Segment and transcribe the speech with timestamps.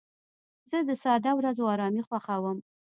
[0.69, 2.57] زه د ساده ورځو ارامي خوښوم.